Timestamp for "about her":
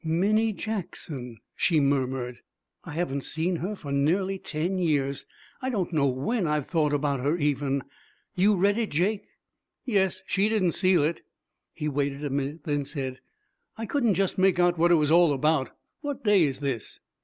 6.91-7.37